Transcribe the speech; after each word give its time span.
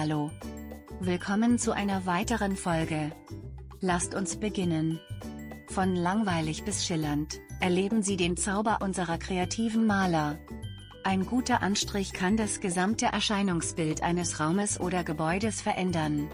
Hallo. 0.00 0.30
Willkommen 1.00 1.58
zu 1.58 1.72
einer 1.72 2.06
weiteren 2.06 2.56
Folge. 2.56 3.12
Lasst 3.82 4.14
uns 4.14 4.36
beginnen. 4.36 4.98
Von 5.68 5.94
langweilig 5.94 6.64
bis 6.64 6.86
schillernd, 6.86 7.38
erleben 7.60 8.02
Sie 8.02 8.16
den 8.16 8.38
Zauber 8.38 8.78
unserer 8.80 9.18
kreativen 9.18 9.86
Maler. 9.86 10.38
Ein 11.04 11.26
guter 11.26 11.62
Anstrich 11.62 12.14
kann 12.14 12.38
das 12.38 12.60
gesamte 12.60 13.04
Erscheinungsbild 13.12 14.02
eines 14.02 14.40
Raumes 14.40 14.80
oder 14.80 15.04
Gebäudes 15.04 15.60
verändern. 15.60 16.30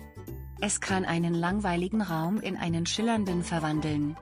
Es 0.61 0.81
kann 0.81 1.05
einen 1.05 1.35
langweiligen 1.35 2.03
Raum 2.03 2.39
in 2.39 2.57
einen 2.57 2.87
schillernden 2.87 3.43
verwandeln. 3.43 4.17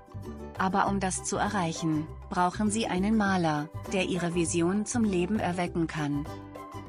Aber 0.56 0.88
um 0.88 1.00
das 1.00 1.22
zu 1.22 1.36
erreichen, 1.36 2.06
brauchen 2.30 2.70
Sie 2.70 2.86
einen 2.86 3.14
Maler, 3.14 3.68
der 3.92 4.06
Ihre 4.06 4.34
Vision 4.34 4.86
zum 4.86 5.04
Leben 5.04 5.38
erwecken 5.38 5.86
kann. 5.86 6.24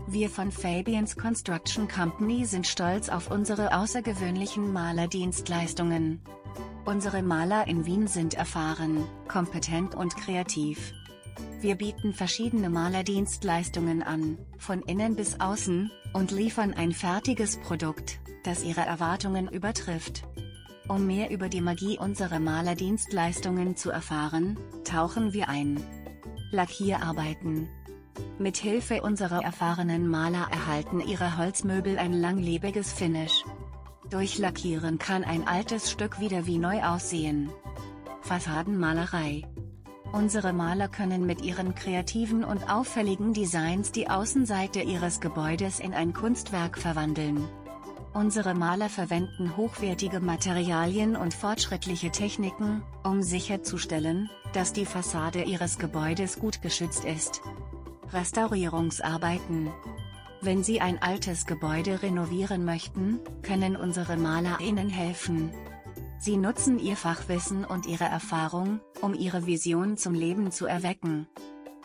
Wir 0.07 0.29
von 0.29 0.51
Fabians 0.51 1.17
Construction 1.17 1.87
Company 1.87 2.45
sind 2.45 2.67
stolz 2.67 3.09
auf 3.09 3.31
unsere 3.31 3.75
außergewöhnlichen 3.75 4.71
Malerdienstleistungen. 4.71 6.21
Unsere 6.85 7.23
Maler 7.23 7.67
in 7.67 7.87
Wien 7.87 8.05
sind 8.05 8.35
erfahren, 8.35 9.03
kompetent 9.27 9.95
und 9.95 10.15
kreativ. 10.15 10.93
Wir 11.59 11.73
bieten 11.73 12.13
verschiedene 12.13 12.69
Malerdienstleistungen 12.69 14.03
an, 14.03 14.37
von 14.59 14.83
innen 14.83 15.15
bis 15.15 15.39
außen, 15.39 15.89
und 16.13 16.29
liefern 16.29 16.73
ein 16.73 16.91
fertiges 16.91 17.57
Produkt, 17.57 18.19
das 18.43 18.63
Ihre 18.63 18.81
Erwartungen 18.81 19.47
übertrifft. 19.49 20.23
Um 20.87 21.07
mehr 21.07 21.31
über 21.31 21.49
die 21.49 21.61
Magie 21.61 21.97
unserer 21.97 22.39
Malerdienstleistungen 22.39 23.75
zu 23.75 23.89
erfahren, 23.89 24.59
tauchen 24.83 25.33
wir 25.33 25.49
ein. 25.49 25.83
Lackierarbeiten, 26.51 27.67
mit 28.37 28.57
Hilfe 28.57 29.01
unserer 29.01 29.43
erfahrenen 29.43 30.07
Maler 30.07 30.47
erhalten 30.51 30.99
Ihre 30.99 31.37
Holzmöbel 31.37 31.97
ein 31.97 32.13
langlebiges 32.13 32.91
Finish. 32.91 33.43
Durch 34.09 34.37
Lackieren 34.37 34.99
kann 34.99 35.23
ein 35.23 35.47
altes 35.47 35.89
Stück 35.89 36.19
wieder 36.19 36.45
wie 36.45 36.57
neu 36.57 36.83
aussehen. 36.83 37.49
Fassadenmalerei. 38.21 39.43
Unsere 40.11 40.53
Maler 40.53 40.87
können 40.87 41.25
mit 41.25 41.41
ihren 41.41 41.75
kreativen 41.75 42.43
und 42.43 42.69
auffälligen 42.69 43.33
Designs 43.33 43.91
die 43.91 44.09
Außenseite 44.09 44.81
ihres 44.81 45.19
Gebäudes 45.19 45.79
in 45.79 45.93
ein 45.93 46.13
Kunstwerk 46.13 46.77
verwandeln. 46.77 47.47
Unsere 48.13 48.53
Maler 48.53 48.87
verwenden 48.87 49.57
hochwertige 49.57 50.21
Materialien 50.21 51.17
und 51.17 51.33
fortschrittliche 51.33 52.11
Techniken, 52.11 52.81
um 53.03 53.21
sicherzustellen, 53.21 54.29
dass 54.53 54.71
die 54.71 54.85
Fassade 54.85 55.43
ihres 55.43 55.77
Gebäudes 55.79 56.39
gut 56.39 56.61
geschützt 56.61 57.03
ist. 57.03 57.41
Restaurierungsarbeiten. 58.11 59.71
Wenn 60.41 60.63
Sie 60.63 60.81
ein 60.81 61.01
altes 61.01 61.45
Gebäude 61.45 62.03
renovieren 62.03 62.65
möchten, 62.65 63.19
können 63.41 63.75
unsere 63.75 64.17
Maler 64.17 64.59
Ihnen 64.59 64.89
helfen. 64.89 65.51
Sie 66.19 66.37
nutzen 66.37 66.79
Ihr 66.79 66.95
Fachwissen 66.95 67.65
und 67.65 67.85
Ihre 67.85 68.05
Erfahrung, 68.05 68.79
um 69.01 69.13
Ihre 69.13 69.45
Vision 69.45 69.97
zum 69.97 70.13
Leben 70.13 70.51
zu 70.51 70.65
erwecken. 70.65 71.27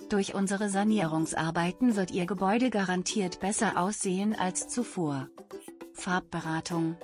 Durch 0.08 0.34
unsere 0.34 0.68
Sanierungsarbeiten 0.68 1.96
wird 1.96 2.10
Ihr 2.10 2.26
Gebäude 2.26 2.70
garantiert 2.70 3.40
besser 3.40 3.78
aussehen 3.78 4.34
als 4.34 4.68
zuvor. 4.68 5.28
Farbberatung. 5.92 6.96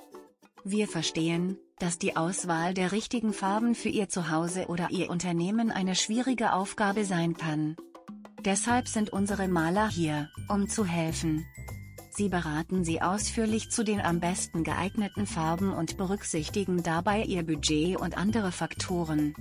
Wir 0.63 0.87
verstehen, 0.87 1.57
dass 1.79 1.99
die 1.99 2.17
Auswahl 2.17 2.73
der 2.73 2.91
richtigen 2.91 3.33
Farben 3.33 3.75
für 3.75 3.89
Ihr 3.89 4.09
Zuhause 4.09 4.65
oder 4.67 4.89
Ihr 4.89 5.09
Unternehmen 5.09 5.71
eine 5.71 5.95
schwierige 5.95 6.53
Aufgabe 6.53 7.05
sein 7.05 7.37
kann. 7.37 7.77
Deshalb 8.41 8.87
sind 8.87 9.09
unsere 9.09 9.47
Maler 9.47 9.89
hier, 9.89 10.29
um 10.47 10.69
zu 10.69 10.85
helfen. 10.85 11.45
Sie 12.11 12.29
beraten 12.29 12.83
Sie 12.83 13.01
ausführlich 13.01 13.69
zu 13.69 13.83
den 13.83 14.01
am 14.01 14.19
besten 14.19 14.63
geeigneten 14.63 15.27
Farben 15.27 15.71
und 15.71 15.97
berücksichtigen 15.97 16.81
dabei 16.81 17.23
Ihr 17.23 17.43
Budget 17.43 17.97
und 17.97 18.17
andere 18.17 18.51
Faktoren. 18.51 19.35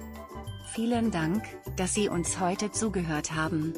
Vielen 0.72 1.10
Dank, 1.10 1.42
dass 1.76 1.94
Sie 1.94 2.08
uns 2.08 2.38
heute 2.40 2.70
zugehört 2.70 3.32
haben. 3.32 3.72